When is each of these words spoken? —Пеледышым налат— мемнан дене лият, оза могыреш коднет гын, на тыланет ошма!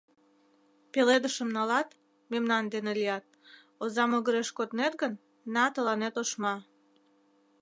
—Пеледышым 0.91 1.49
налат— 1.57 1.89
мемнан 2.31 2.63
дене 2.73 2.91
лият, 2.99 3.25
оза 3.83 4.03
могыреш 4.09 4.49
коднет 4.57 4.93
гын, 5.01 5.13
на 5.53 5.65
тыланет 5.73 6.15
ошма! 6.21 6.55